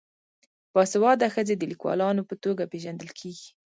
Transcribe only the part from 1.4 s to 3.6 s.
د لیکوالانو په توګه پیژندل کیږي.